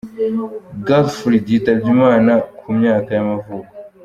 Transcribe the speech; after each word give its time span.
Garfield 0.87 1.45
yitabye 1.51 1.87
Imana, 1.95 2.31
ku 2.59 2.67
myaka 2.79 3.09
y’amavuko. 3.15 3.69